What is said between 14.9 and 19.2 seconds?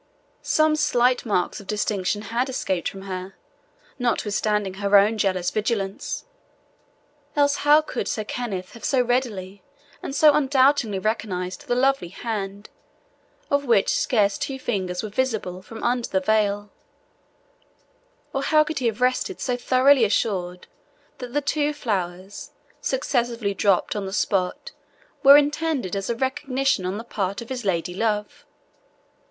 were visible from under the veil, or how could he have